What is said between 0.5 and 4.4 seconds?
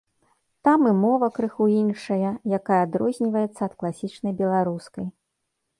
Там і мова крыху іншая, якая адрозніваецца ад класічнай